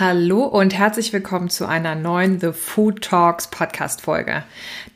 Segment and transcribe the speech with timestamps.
[0.00, 4.44] Hallo und herzlich willkommen zu einer neuen The Food Talks Podcast Folge.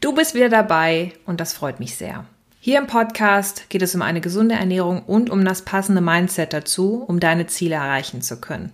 [0.00, 2.24] Du bist wieder dabei und das freut mich sehr.
[2.58, 7.04] Hier im Podcast geht es um eine gesunde Ernährung und um das passende Mindset dazu,
[7.06, 8.72] um deine Ziele erreichen zu können.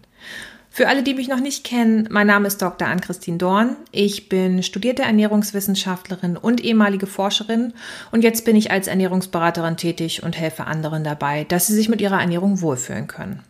[0.70, 2.86] Für alle, die mich noch nicht kennen, mein Name ist Dr.
[2.86, 3.74] Ann-Christine Dorn.
[3.90, 7.72] Ich bin studierte Ernährungswissenschaftlerin und ehemalige Forscherin
[8.12, 12.00] und jetzt bin ich als Ernährungsberaterin tätig und helfe anderen dabei, dass sie sich mit
[12.00, 13.42] ihrer Ernährung wohlfühlen können.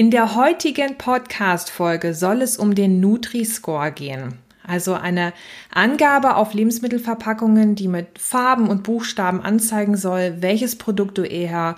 [0.00, 4.38] In der heutigen Podcast-Folge soll es um den Nutri-Score gehen.
[4.66, 5.34] Also eine
[5.70, 11.76] Angabe auf Lebensmittelverpackungen, die mit Farben und Buchstaben anzeigen soll, welches Produkt du eher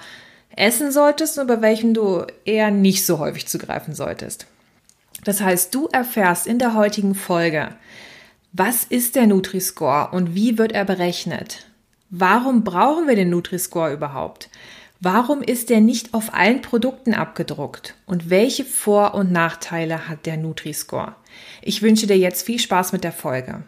[0.54, 4.46] essen solltest und bei welchem du eher nicht so häufig zugreifen solltest.
[5.24, 7.74] Das heißt, du erfährst in der heutigen Folge,
[8.52, 11.66] was ist der Nutri-Score und wie wird er berechnet?
[12.08, 14.48] Warum brauchen wir den Nutri-Score überhaupt?
[15.04, 17.96] Warum ist der nicht auf allen Produkten abgedruckt?
[18.06, 21.16] Und welche Vor- und Nachteile hat der Nutri-Score?
[21.60, 23.64] Ich wünsche dir jetzt viel Spaß mit der Folge.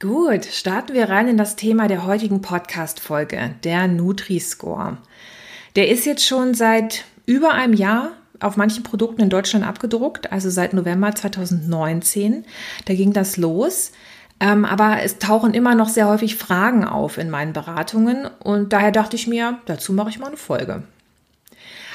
[0.00, 4.96] Gut, starten wir rein in das Thema der heutigen Podcast-Folge, der Nutri-Score.
[5.76, 10.50] Der ist jetzt schon seit über einem Jahr auf manchen Produkten in Deutschland abgedruckt, also
[10.50, 12.44] seit November 2019.
[12.84, 13.92] Da ging das los.
[14.40, 18.90] Ähm, aber es tauchen immer noch sehr häufig Fragen auf in meinen Beratungen und daher
[18.90, 20.82] dachte ich mir, dazu mache ich mal eine Folge.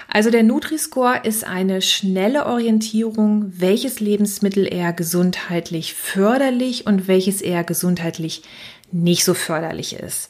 [0.07, 7.65] Also der Nutri-Score ist eine schnelle Orientierung, welches Lebensmittel eher gesundheitlich förderlich und welches eher
[7.65, 8.43] gesundheitlich
[8.91, 10.29] nicht so förderlich ist.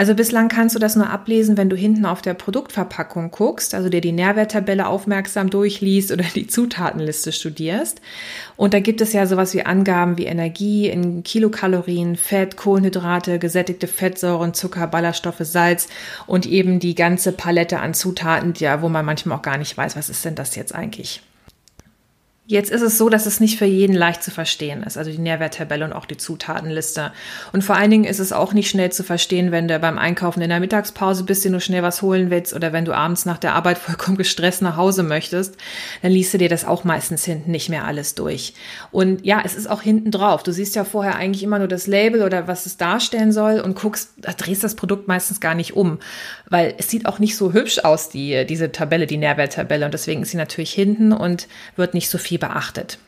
[0.00, 3.90] Also bislang kannst du das nur ablesen, wenn du hinten auf der Produktverpackung guckst, also
[3.90, 8.00] dir die Nährwerttabelle aufmerksam durchliest oder die Zutatenliste studierst.
[8.56, 13.88] Und da gibt es ja sowas wie Angaben wie Energie in Kilokalorien, Fett, Kohlenhydrate, gesättigte
[13.88, 15.86] Fettsäuren, Zucker, Ballaststoffe, Salz
[16.26, 19.96] und eben die ganze Palette an Zutaten, ja, wo man manchmal auch gar nicht weiß,
[19.96, 21.20] was ist denn das jetzt eigentlich.
[22.50, 25.18] Jetzt ist es so, dass es nicht für jeden leicht zu verstehen ist, also die
[25.18, 27.12] Nährwerttabelle und auch die Zutatenliste.
[27.52, 30.42] Und vor allen Dingen ist es auch nicht schnell zu verstehen, wenn du beim Einkaufen
[30.42, 33.38] in der Mittagspause bist, dir nur schnell was holen willst oder wenn du abends nach
[33.38, 35.54] der Arbeit vollkommen gestresst nach Hause möchtest,
[36.02, 38.54] dann liest du dir das auch meistens hinten nicht mehr alles durch.
[38.90, 40.42] Und ja, es ist auch hinten drauf.
[40.42, 43.76] Du siehst ja vorher eigentlich immer nur das Label oder was es darstellen soll und
[43.76, 46.00] guckst, drehst das Produkt meistens gar nicht um,
[46.48, 49.84] weil es sieht auch nicht so hübsch aus, die, diese Tabelle, die Nährwerttabelle.
[49.84, 51.46] Und deswegen ist sie natürlich hinten und
[51.76, 52.98] wird nicht so viel beachtet.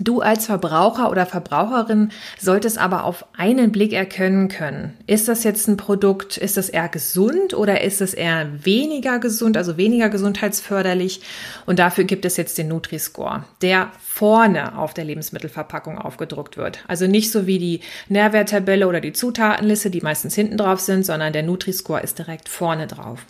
[0.00, 2.10] Du als Verbraucher oder Verbraucherin
[2.40, 6.88] solltest aber auf einen Blick erkennen können, ist das jetzt ein Produkt, ist das eher
[6.88, 11.20] gesund oder ist es eher weniger gesund, also weniger gesundheitsförderlich?
[11.64, 16.80] Und dafür gibt es jetzt den Nutri-Score, der vorne auf der Lebensmittelverpackung aufgedruckt wird.
[16.88, 21.32] Also nicht so wie die Nährwerttabelle oder die Zutatenliste, die meistens hinten drauf sind, sondern
[21.32, 23.24] der Nutri-Score ist direkt vorne drauf.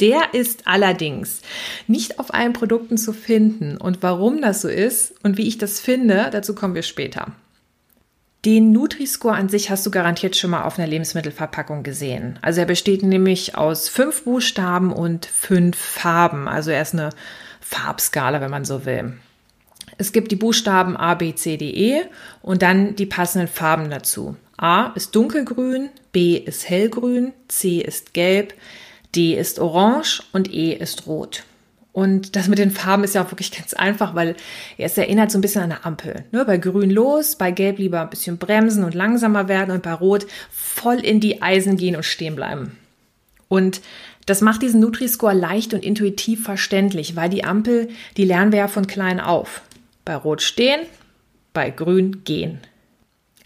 [0.00, 1.42] Der ist allerdings
[1.86, 3.76] nicht auf allen Produkten zu finden.
[3.76, 7.32] Und warum das so ist und wie ich das finde, dazu kommen wir später.
[8.44, 12.38] Den Nutri-Score an sich hast du garantiert schon mal auf einer Lebensmittelverpackung gesehen.
[12.42, 16.46] Also er besteht nämlich aus fünf Buchstaben und fünf Farben.
[16.46, 17.10] Also er ist eine
[17.60, 19.14] Farbskala, wenn man so will.
[19.96, 22.02] Es gibt die Buchstaben A, B, C, D, E
[22.42, 24.36] und dann die passenden Farben dazu.
[24.58, 28.54] A ist dunkelgrün, B ist hellgrün, C ist gelb,
[29.14, 31.44] D ist orange und E ist rot.
[31.92, 34.34] Und das mit den Farben ist ja auch wirklich ganz einfach, weil
[34.78, 36.24] es erinnert so ein bisschen an eine Ampel.
[36.32, 36.44] Ne?
[36.44, 40.26] Bei grün los, bei gelb lieber ein bisschen bremsen und langsamer werden und bei rot
[40.50, 42.76] voll in die Eisen gehen und stehen bleiben.
[43.46, 43.80] Und
[44.26, 48.68] das macht diesen Nutri-Score leicht und intuitiv verständlich, weil die Ampel, die lernen wir ja
[48.68, 49.62] von klein auf.
[50.04, 50.80] Bei rot stehen,
[51.52, 52.58] bei grün gehen.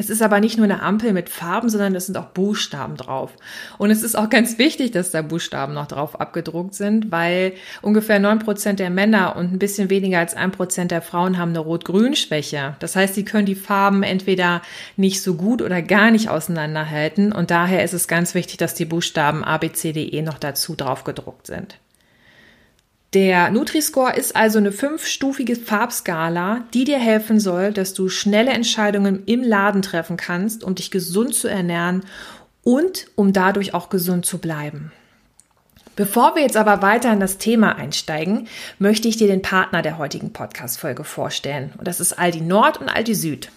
[0.01, 3.33] Es ist aber nicht nur eine Ampel mit Farben, sondern es sind auch Buchstaben drauf.
[3.79, 8.21] Und es ist auch ganz wichtig, dass da Buchstaben noch drauf abgedruckt sind, weil ungefähr
[8.21, 11.59] neun Prozent der Männer und ein bisschen weniger als ein Prozent der Frauen haben eine
[11.59, 12.77] Rot-Grün-Schwäche.
[12.79, 14.63] Das heißt, sie können die Farben entweder
[14.97, 17.33] nicht so gut oder gar nicht auseinanderhalten.
[17.33, 20.39] Und daher ist es ganz wichtig, dass die Buchstaben A, B, C, D, E noch
[20.39, 21.77] dazu drauf gedruckt sind.
[23.15, 29.25] Der Nutri-Score ist also eine fünfstufige Farbskala, die dir helfen soll, dass du schnelle Entscheidungen
[29.25, 32.05] im Laden treffen kannst, um dich gesund zu ernähren
[32.65, 34.93] und um dadurch auch gesund zu bleiben.
[35.97, 38.47] Bevor wir jetzt aber weiter in das Thema einsteigen,
[38.79, 41.73] möchte ich dir den Partner der heutigen Podcast-Folge vorstellen.
[41.79, 43.51] Und das ist Aldi Nord und Aldi Süd.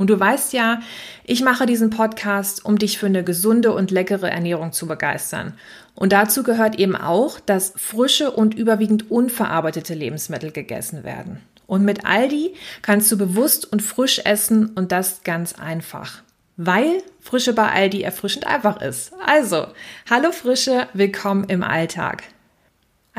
[0.00, 0.80] Und du weißt ja,
[1.24, 5.52] ich mache diesen Podcast, um dich für eine gesunde und leckere Ernährung zu begeistern.
[5.94, 11.42] Und dazu gehört eben auch, dass frische und überwiegend unverarbeitete Lebensmittel gegessen werden.
[11.66, 16.22] Und mit Aldi kannst du bewusst und frisch essen und das ganz einfach.
[16.56, 19.12] weil Frische bei Aldi erfrischend einfach ist.
[19.24, 19.66] Also,
[20.08, 22.22] hallo Frische, willkommen im Alltag.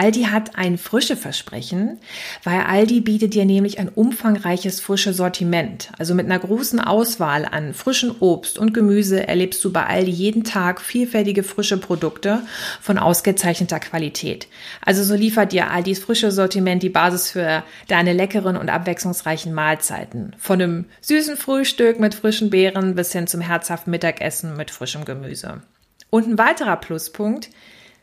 [0.01, 1.99] Aldi hat ein frische Versprechen,
[2.43, 5.91] weil Aldi bietet dir nämlich ein umfangreiches frische Sortiment.
[5.99, 10.43] Also mit einer großen Auswahl an frischen Obst und Gemüse erlebst du bei Aldi jeden
[10.43, 12.41] Tag vielfältige frische Produkte
[12.81, 14.47] von ausgezeichneter Qualität.
[14.83, 20.35] Also so liefert dir Aldis frische Sortiment die Basis für deine leckeren und abwechslungsreichen Mahlzeiten.
[20.39, 25.61] Von einem süßen Frühstück mit frischen Beeren bis hin zum herzhaften Mittagessen mit frischem Gemüse.
[26.09, 27.49] Und ein weiterer Pluspunkt,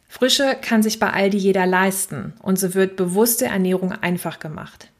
[0.08, 4.90] Frische kann sich bei Aldi jeder leisten und so wird bewusste Ernährung einfach gemacht.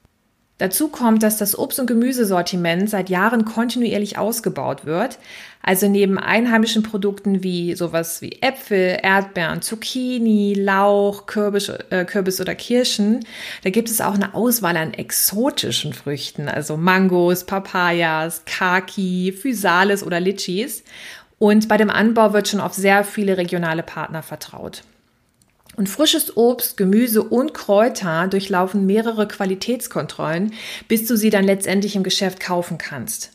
[0.58, 5.18] Dazu kommt, dass das Obst- und Gemüsesortiment seit Jahren kontinuierlich ausgebaut wird.
[5.62, 12.56] Also neben einheimischen Produkten wie sowas wie Äpfel, Erdbeeren, Zucchini, Lauch, Kürbis, äh, Kürbis oder
[12.56, 13.24] Kirschen,
[13.62, 20.18] da gibt es auch eine Auswahl an exotischen Früchten, also Mangos, Papayas, Kaki, Physalis oder
[20.18, 20.82] Litchis.
[21.38, 24.82] Und bei dem Anbau wird schon auf sehr viele regionale Partner vertraut.
[25.78, 30.52] Und frisches Obst, Gemüse und Kräuter durchlaufen mehrere Qualitätskontrollen,
[30.88, 33.30] bis du sie dann letztendlich im Geschäft kaufen kannst.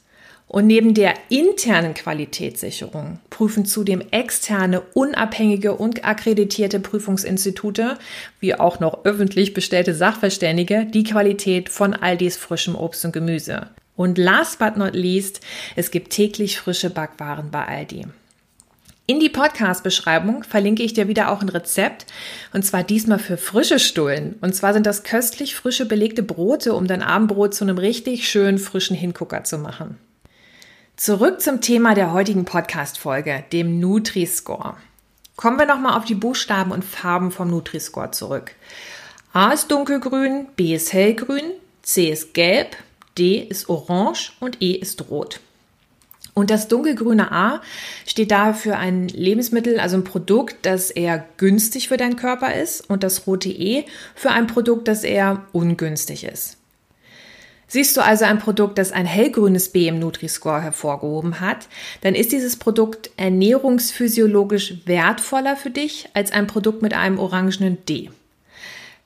[0.50, 7.98] Und neben der internen Qualitätssicherung prüfen zudem externe, unabhängige und akkreditierte Prüfungsinstitute,
[8.42, 13.70] wie auch noch öffentlich bestellte Sachverständige, die Qualität von Aldis frischem Obst und Gemüse.
[13.96, 15.40] Und last but not least,
[15.78, 18.06] es gibt täglich frische Backwaren bei Aldi.
[19.06, 22.06] In die Podcast-Beschreibung verlinke ich dir wieder auch ein Rezept
[22.54, 24.38] und zwar diesmal für frische Stullen.
[24.40, 28.60] Und zwar sind das köstlich frische belegte Brote, um dein Abendbrot zu einem richtig schönen
[28.60, 29.98] frischen Hingucker zu machen.
[30.96, 34.78] Zurück zum Thema der heutigen Podcast-Folge, dem Nutri-Score.
[35.36, 38.56] Kommen wir nochmal auf die Buchstaben und Farben vom Nutri-Score zurück.
[39.34, 41.52] A ist dunkelgrün, B ist hellgrün,
[41.82, 42.78] C ist gelb,
[43.18, 45.42] D ist orange und E ist rot.
[46.34, 47.62] Und das dunkelgrüne A
[48.08, 52.90] steht da für ein Lebensmittel, also ein Produkt, das eher günstig für deinen Körper ist
[52.90, 53.86] und das rote E
[54.16, 56.58] für ein Produkt, das eher ungünstig ist.
[57.68, 61.68] Siehst du also ein Produkt, das ein hellgrünes B im Nutri-Score hervorgehoben hat,
[62.02, 68.12] dann ist dieses Produkt ernährungsphysiologisch wertvoller für dich als ein Produkt mit einem orangenen D.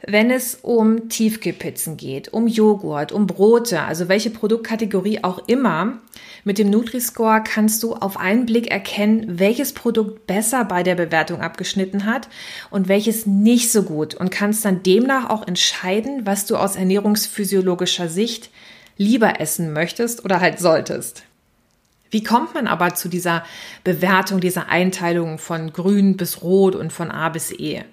[0.05, 5.97] Wenn es um Tiefkühlpizzen geht, um Joghurt, um Brote, also welche Produktkategorie auch immer,
[6.43, 11.41] mit dem Nutri-Score kannst du auf einen Blick erkennen, welches Produkt besser bei der Bewertung
[11.41, 12.29] abgeschnitten hat
[12.69, 18.07] und welches nicht so gut und kannst dann demnach auch entscheiden, was du aus ernährungsphysiologischer
[18.07, 18.51] Sicht
[18.97, 21.23] lieber essen möchtest oder halt solltest.
[22.11, 23.43] Wie kommt man aber zu dieser
[23.83, 27.83] Bewertung, dieser Einteilung von grün bis rot und von A bis E?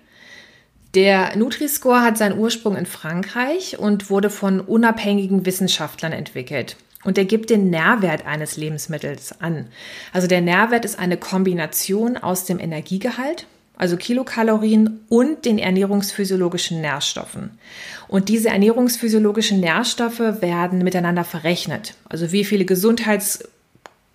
[0.94, 6.76] Der Nutri-Score hat seinen Ursprung in Frankreich und wurde von unabhängigen Wissenschaftlern entwickelt.
[7.02, 9.66] Und er gibt den Nährwert eines Lebensmittels an.
[10.12, 13.46] Also der Nährwert ist eine Kombination aus dem Energiegehalt,
[13.76, 17.58] also Kilokalorien und den ernährungsphysiologischen Nährstoffen.
[18.06, 21.94] Und diese ernährungsphysiologischen Nährstoffe werden miteinander verrechnet.
[22.08, 23.48] Also wie viele Gesundheits-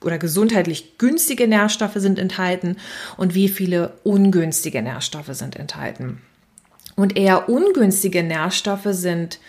[0.01, 2.77] oder gesundheitlich günstige Nährstoffe sind enthalten
[3.17, 6.21] und wie viele ungünstige Nährstoffe sind enthalten.
[6.99, 9.39] Und eher ungünstige Nährstoffe sind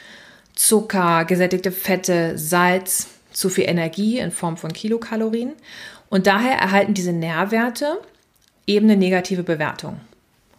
[0.55, 5.55] Zucker, gesättigte Fette, Salz, zu viel Energie in Form von Kilokalorien.
[6.11, 7.99] Und daher erhalten diese Nährwerte
[8.69, 10.01] eben eine negative Bewertung.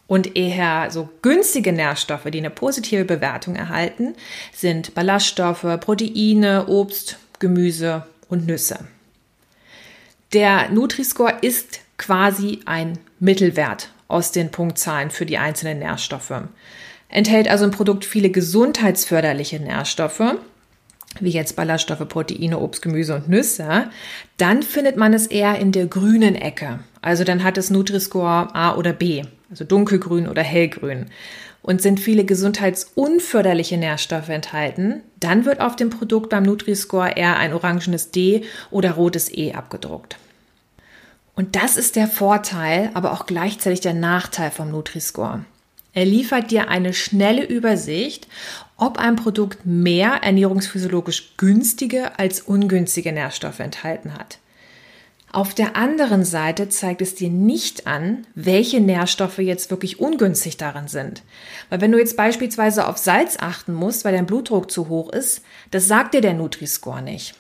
[0.08, 4.14] Und eher so günstige Nährstoffe, die eine positive Bewertung erhalten,
[4.54, 8.80] sind Ballaststoffe, Proteine, Obst, Gemüse und Nüsse.
[10.34, 16.34] Der Nutri-Score ist quasi ein Mittelwert aus den Punktzahlen für die einzelnen Nährstoffe.
[17.10, 20.36] Enthält also ein Produkt viele gesundheitsförderliche Nährstoffe,
[21.20, 23.90] wie jetzt Ballaststoffe, Proteine, Obst, Gemüse und Nüsse,
[24.38, 26.80] dann findet man es eher in der grünen Ecke.
[27.02, 31.08] Also dann hat es Nutri-Score A oder B, also dunkelgrün oder hellgrün.
[31.64, 37.54] Und sind viele gesundheitsunförderliche Nährstoffe enthalten, dann wird auf dem Produkt beim Nutri-Score eher ein
[37.54, 40.18] orangenes D oder rotes E abgedruckt.
[41.42, 45.44] Und das ist der Vorteil, aber auch gleichzeitig der Nachteil vom Nutri-Score.
[45.92, 48.28] Er liefert dir eine schnelle Übersicht,
[48.78, 54.38] ob ein Produkt mehr ernährungsphysiologisch günstige als ungünstige Nährstoffe enthalten hat.
[55.32, 60.90] Auf der anderen Seite zeigt es dir nicht an, welche Nährstoffe jetzt wirklich ungünstig darin
[60.90, 61.24] sind.
[61.72, 65.42] Weil wenn du jetzt beispielsweise auf Salz achten musst, weil dein Blutdruck zu hoch ist,
[65.72, 67.34] das sagt dir der Nutri-Score nicht.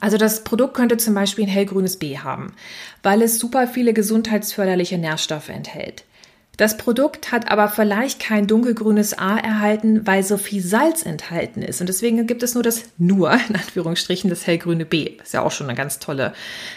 [0.00, 2.54] Also das Produkt könnte zum Beispiel ein hellgrünes B haben,
[3.02, 6.04] weil es super viele gesundheitsförderliche Nährstoffe enthält.
[6.60, 11.80] Das Produkt hat aber vielleicht kein dunkelgrünes A erhalten, weil so viel Salz enthalten ist.
[11.80, 15.52] Und deswegen gibt es nur das nur, in Anführungsstrichen, das hellgrüne B, was ja auch
[15.52, 16.34] schon ein ganz, tolle,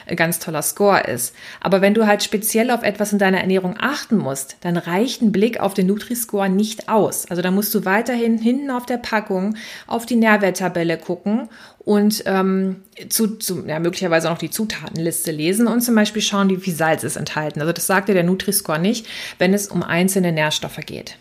[0.08, 1.36] ein ganz toller Score ist.
[1.60, 5.34] Aber wenn du halt speziell auf etwas in deiner Ernährung achten musst, dann reicht ein
[5.34, 7.30] Blick auf den Nutri-Score nicht aus.
[7.30, 11.50] Also da musst du weiterhin hinten auf der Packung auf die Nährwerttabelle gucken
[11.86, 12.78] und ähm,
[13.10, 16.74] zu, zu, ja, möglicherweise auch noch die Zutatenliste lesen und zum Beispiel schauen, wie viel
[16.74, 17.60] Salz ist enthalten.
[17.60, 19.06] Also das sagt dir der Nutri-Score nicht,
[19.38, 21.18] wenn es um einzelne Nährstoffe geht.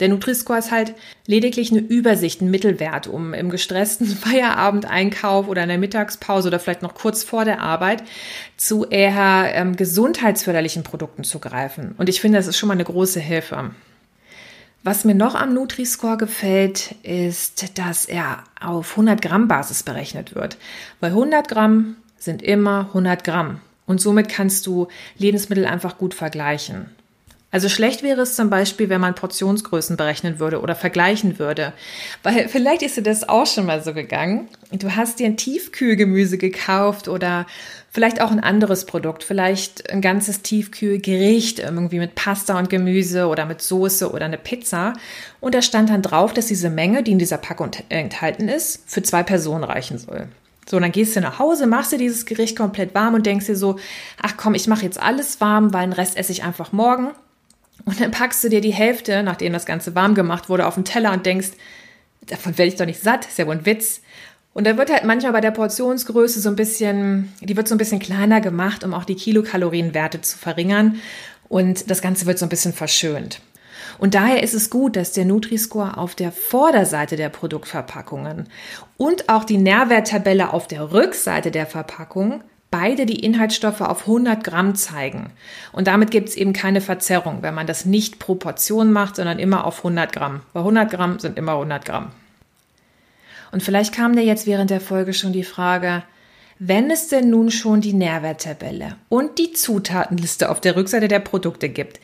[0.00, 0.94] Der Nutri-Score ist halt
[1.26, 6.82] lediglich eine Übersicht, ein Mittelwert, um im gestressten Feierabendeinkauf oder in der Mittagspause oder vielleicht
[6.82, 8.04] noch kurz vor der Arbeit
[8.56, 11.94] zu eher ähm, gesundheitsförderlichen Produkten zu greifen.
[11.96, 13.70] Und ich finde, das ist schon mal eine große Hilfe.
[14.84, 20.56] Was mir noch am Nutri-Score gefällt, ist, dass er auf 100 Gramm Basis berechnet wird.
[21.00, 23.60] Weil 100 Gramm sind immer 100 Gramm.
[23.86, 26.90] Und somit kannst du Lebensmittel einfach gut vergleichen.
[27.50, 31.72] Also schlecht wäre es zum Beispiel, wenn man Portionsgrößen berechnen würde oder vergleichen würde.
[32.22, 34.48] Weil vielleicht ist dir das auch schon mal so gegangen.
[34.70, 37.46] Du hast dir ein Tiefkühlgemüse gekauft oder
[37.90, 43.46] vielleicht auch ein anderes Produkt, vielleicht ein ganzes Tiefkühlgericht irgendwie mit Pasta und Gemüse oder
[43.46, 44.92] mit Soße oder eine Pizza.
[45.40, 49.02] Und da stand dann drauf, dass diese Menge, die in dieser Packung enthalten ist, für
[49.02, 50.28] zwei Personen reichen soll.
[50.68, 53.56] So, dann gehst du nach Hause, machst dir dieses Gericht komplett warm und denkst dir
[53.56, 53.78] so,
[54.20, 57.12] ach komm, ich mache jetzt alles warm, weil den Rest esse ich einfach morgen.
[57.88, 60.84] Und dann packst du dir die Hälfte, nachdem das Ganze warm gemacht wurde, auf den
[60.84, 61.52] Teller und denkst,
[62.26, 64.02] davon werde ich doch nicht satt, ist ja wohl ein Witz.
[64.52, 67.78] Und da wird halt manchmal bei der Portionsgröße so ein bisschen, die wird so ein
[67.78, 71.00] bisschen kleiner gemacht, um auch die Kilokalorienwerte zu verringern.
[71.48, 73.40] Und das Ganze wird so ein bisschen verschönt.
[73.96, 78.50] Und daher ist es gut, dass der Nutri-Score auf der Vorderseite der Produktverpackungen
[78.98, 84.74] und auch die Nährwerttabelle auf der Rückseite der Verpackung beide die Inhaltsstoffe auf 100 Gramm
[84.74, 85.30] zeigen.
[85.72, 89.38] Und damit gibt es eben keine Verzerrung, wenn man das nicht pro Portion macht, sondern
[89.38, 90.40] immer auf 100 Gramm.
[90.52, 92.10] Weil 100 Gramm sind immer 100 Gramm.
[93.50, 96.02] Und vielleicht kam dir jetzt während der Folge schon die Frage,
[96.58, 101.68] wenn es denn nun schon die Nährwerttabelle und die Zutatenliste auf der Rückseite der Produkte
[101.68, 102.00] gibt,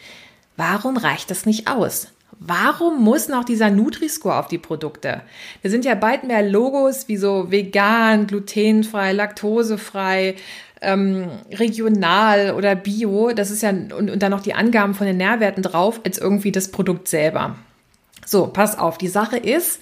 [0.57, 2.09] warum reicht das nicht aus?
[2.39, 5.23] Warum muss noch dieser Nutri-Score auf die Produkte?
[5.63, 10.37] Da sind ja bald mehr Logos wie so vegan, glutenfrei, laktosefrei,
[10.81, 13.33] ähm, regional oder bio.
[13.33, 16.53] Das ist ja, und, und dann noch die Angaben von den Nährwerten drauf, als irgendwie
[16.53, 17.57] das Produkt selber.
[18.27, 18.99] So, pass auf.
[18.99, 19.81] Die Sache ist,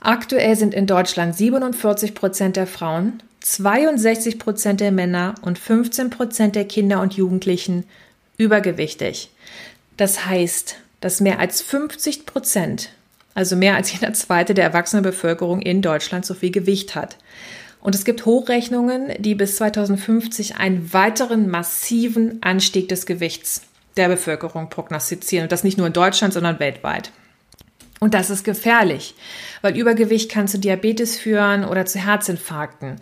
[0.00, 6.56] aktuell sind in Deutschland 47 Prozent der Frauen, 62 Prozent der Männer und 15 Prozent
[6.56, 7.84] der Kinder und Jugendlichen
[8.36, 9.30] übergewichtig.
[9.96, 12.90] Das heißt, dass mehr als 50 Prozent,
[13.34, 17.16] also mehr als jeder zweite der erwachsenen Bevölkerung in Deutschland so viel Gewicht hat.
[17.80, 23.62] Und es gibt Hochrechnungen, die bis 2050 einen weiteren massiven Anstieg des Gewichts
[23.96, 25.44] der Bevölkerung prognostizieren.
[25.44, 27.10] Und das nicht nur in Deutschland, sondern weltweit.
[28.00, 29.14] Und das ist gefährlich,
[29.60, 32.96] weil Übergewicht kann zu Diabetes führen oder zu Herzinfarkten.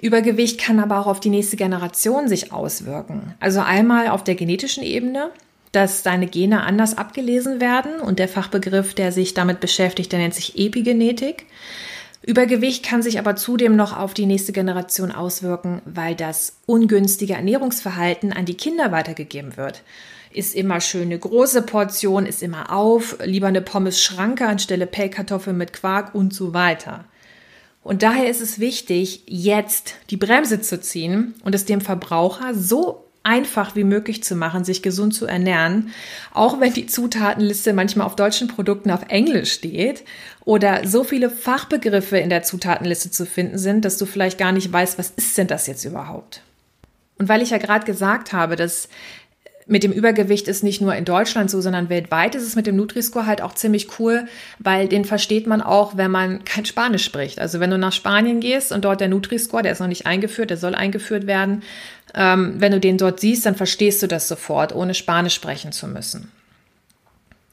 [0.00, 3.34] Übergewicht kann aber auch auf die nächste Generation sich auswirken.
[3.40, 5.30] Also einmal auf der genetischen Ebene,
[5.72, 10.34] dass deine Gene anders abgelesen werden und der Fachbegriff, der sich damit beschäftigt, der nennt
[10.34, 11.46] sich Epigenetik.
[12.22, 18.32] Übergewicht kann sich aber zudem noch auf die nächste Generation auswirken, weil das ungünstige Ernährungsverhalten
[18.32, 19.82] an die Kinder weitergegeben wird.
[20.32, 25.56] Ist immer schön eine große Portion, ist immer auf, lieber eine Pommes Schranke anstelle Pellkartoffeln
[25.56, 27.04] mit Quark und so weiter.
[27.84, 33.05] Und daher ist es wichtig, jetzt die Bremse zu ziehen und es dem Verbraucher so
[33.26, 35.90] einfach wie möglich zu machen, sich gesund zu ernähren,
[36.32, 40.04] auch wenn die Zutatenliste manchmal auf deutschen Produkten auf Englisch steht
[40.44, 44.72] oder so viele Fachbegriffe in der Zutatenliste zu finden sind, dass du vielleicht gar nicht
[44.72, 46.40] weißt, was ist denn das jetzt überhaupt?
[47.18, 48.88] Und weil ich ja gerade gesagt habe, dass
[49.68, 52.76] mit dem Übergewicht ist nicht nur in Deutschland so, sondern weltweit ist es mit dem
[52.76, 54.26] Nutri-Score halt auch ziemlich cool,
[54.60, 57.40] weil den versteht man auch, wenn man kein Spanisch spricht.
[57.40, 60.50] Also wenn du nach Spanien gehst und dort der Nutri-Score, der ist noch nicht eingeführt,
[60.50, 61.64] der soll eingeführt werden,
[62.14, 65.88] ähm, wenn du den dort siehst, dann verstehst du das sofort, ohne Spanisch sprechen zu
[65.88, 66.30] müssen.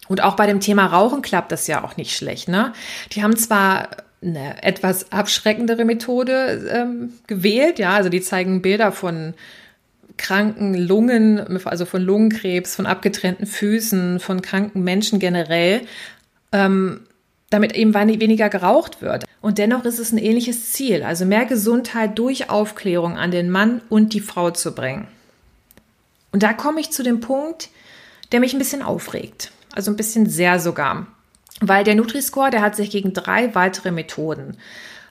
[0.08, 2.48] Und auch bei dem Thema Rauchen klappt das ja auch nicht schlecht.
[2.48, 2.74] Ne?
[3.14, 3.90] Die haben zwar
[4.22, 9.34] eine etwas abschreckendere Methode ähm, gewählt, ja, also die zeigen Bilder von
[10.18, 15.82] kranken Lungen, also von Lungenkrebs, von abgetrennten Füßen, von kranken Menschen generell,
[16.52, 17.02] ähm,
[17.50, 19.26] damit eben weniger geraucht wird.
[19.42, 23.82] Und dennoch ist es ein ähnliches Ziel, also mehr Gesundheit durch Aufklärung an den Mann
[23.90, 25.08] und die Frau zu bringen.
[26.32, 27.70] Und da komme ich zu dem Punkt,
[28.32, 31.06] der mich ein bisschen aufregt, also ein bisschen sehr sogar,
[31.60, 34.58] weil der Nutri-Score, der hat sich gegen drei weitere Methoden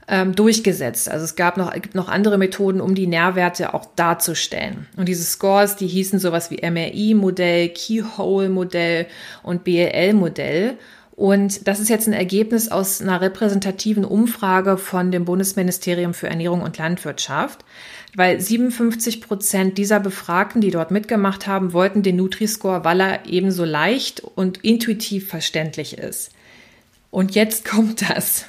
[0.08, 1.08] ähm, durchgesetzt.
[1.08, 4.86] Also es gab noch, gibt noch andere Methoden, um die Nährwerte auch darzustellen.
[4.96, 9.06] Und diese Scores, die hießen sowas wie MRI-Modell, Keyhole-Modell
[9.42, 10.76] und BLL-Modell.
[11.14, 16.62] Und das ist jetzt ein Ergebnis aus einer repräsentativen Umfrage von dem Bundesministerium für Ernährung
[16.62, 17.64] und Landwirtschaft,
[18.16, 23.64] weil 57 Prozent dieser Befragten, die dort mitgemacht haben, wollten den Nutri-Score, weil er ebenso
[23.64, 26.32] leicht und intuitiv verständlich ist.
[27.10, 28.46] Und jetzt kommt das.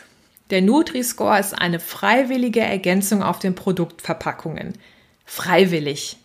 [0.53, 4.73] Der Nutri-Score ist eine freiwillige Ergänzung auf den Produktverpackungen.
[5.25, 6.17] Freiwillig.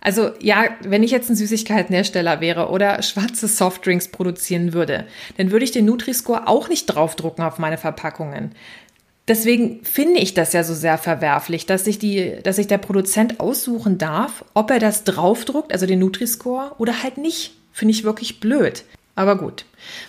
[0.00, 5.06] Also ja, wenn ich jetzt ein Süßigkeitenhersteller wäre oder schwarze Softdrinks produzieren würde,
[5.38, 8.52] dann würde ich den Nutri-Score auch nicht draufdrucken auf meine Verpackungen.
[9.26, 13.40] Deswegen finde ich das ja so sehr verwerflich, dass sich, die, dass sich der Produzent
[13.40, 17.56] aussuchen darf, ob er das draufdruckt, also den Nutri-Score, oder halt nicht.
[17.72, 18.84] Finde ich wirklich blöd.
[19.16, 19.64] Aber gut,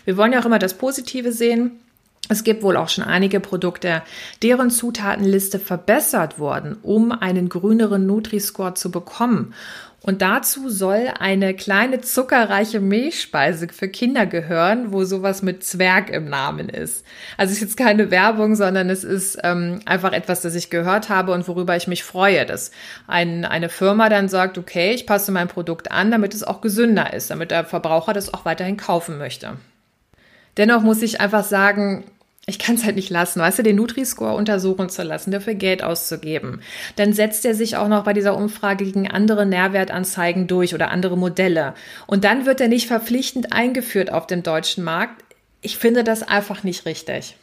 [0.06, 1.79] wir wollen ja auch immer das Positive sehen.
[2.31, 4.03] Es gibt wohl auch schon einige Produkte,
[4.43, 9.55] deren Zutatenliste verbessert wurden, um einen grüneren Nutri-Score zu bekommen.
[10.01, 16.29] Und dazu soll eine kleine zuckerreiche Milchspeise für Kinder gehören, wo sowas mit Zwerg im
[16.29, 17.03] Namen ist.
[17.36, 21.33] Also ist jetzt keine Werbung, sondern es ist ähm, einfach etwas, das ich gehört habe
[21.33, 22.69] und worüber ich mich freue, dass
[23.07, 27.12] ein, eine Firma dann sagt, okay, ich passe mein Produkt an, damit es auch gesünder
[27.12, 29.57] ist, damit der Verbraucher das auch weiterhin kaufen möchte.
[30.57, 32.05] Dennoch muss ich einfach sagen,
[32.50, 35.84] ich kann es halt nicht lassen, weißt du, den Nutri-Score untersuchen zu lassen, dafür Geld
[35.84, 36.62] auszugeben.
[36.96, 41.18] Dann setzt er sich auch noch bei dieser Umfrage gegen andere Nährwertanzeigen durch oder andere
[41.18, 41.75] Modelle.
[42.08, 45.24] Und dann wird er nicht verpflichtend eingeführt auf dem deutschen Markt.
[45.62, 47.38] Ich finde das einfach nicht richtig.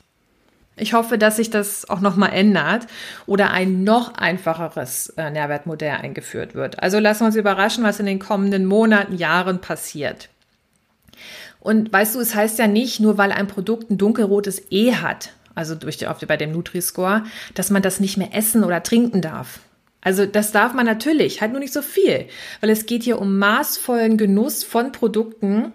[0.78, 2.86] Ich hoffe, dass sich das auch nochmal ändert
[3.26, 6.82] oder ein noch einfacheres äh, Nährwertmodell eingeführt wird.
[6.82, 10.28] Also lassen wir uns überraschen, was in den kommenden Monaten, Jahren passiert.
[11.66, 15.32] Und weißt du, es heißt ja nicht, nur weil ein Produkt ein dunkelrotes E hat,
[15.56, 19.58] also durch die, bei dem Nutri-Score, dass man das nicht mehr essen oder trinken darf.
[20.00, 22.26] Also das darf man natürlich, halt nur nicht so viel,
[22.60, 25.72] weil es geht hier um maßvollen Genuss von Produkten,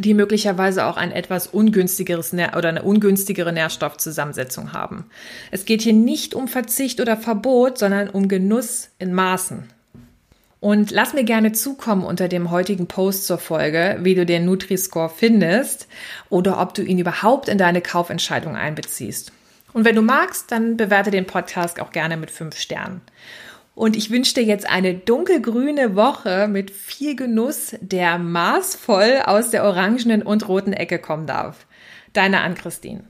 [0.00, 5.04] die möglicherweise auch ein etwas ungünstigeres oder eine ungünstigere Nährstoffzusammensetzung haben.
[5.52, 9.68] Es geht hier nicht um Verzicht oder Verbot, sondern um Genuss in Maßen.
[10.60, 15.08] Und lass mir gerne zukommen unter dem heutigen Post zur Folge, wie du den Nutri-Score
[15.08, 15.86] findest
[16.30, 19.32] oder ob du ihn überhaupt in deine Kaufentscheidung einbeziehst.
[19.72, 23.02] Und wenn du magst, dann bewerte den Podcast auch gerne mit fünf Sternen.
[23.76, 29.62] Und ich wünsche dir jetzt eine dunkelgrüne Woche mit viel Genuss, der maßvoll aus der
[29.62, 31.66] orangenen und roten Ecke kommen darf.
[32.12, 33.04] Deine Ann-Christine.